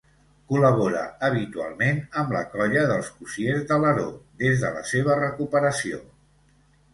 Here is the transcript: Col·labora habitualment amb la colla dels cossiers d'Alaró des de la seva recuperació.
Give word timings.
Col·labora 0.51 1.01
habitualment 1.27 1.99
amb 2.21 2.33
la 2.35 2.41
colla 2.53 2.85
dels 2.93 3.11
cossiers 3.19 3.67
d'Alaró 3.73 4.07
des 4.45 4.65
de 4.65 4.73
la 4.79 4.83
seva 4.95 5.19
recuperació. 5.21 6.03